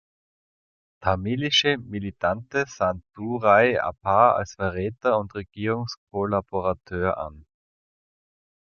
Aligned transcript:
Tamilische 1.01 1.77
Militante 1.77 2.65
sahen 2.67 3.03
Duraiappah 3.13 4.31
als 4.33 4.53
Verräter 4.55 5.19
und 5.19 5.35
Regierungskollaborateur 5.35 7.19
an. 7.19 7.45